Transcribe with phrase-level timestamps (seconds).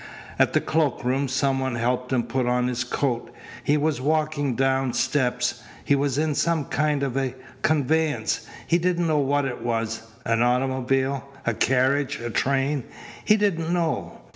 [0.39, 3.31] At the cloak room some one helped him put on his coat.
[3.63, 5.61] He was walking down steps.
[5.85, 8.47] He was in some kind of a conveyance.
[8.65, 10.01] He didn't know what it was.
[10.25, 12.83] An automobile, a carriage, a train?
[13.23, 14.21] He didn't know.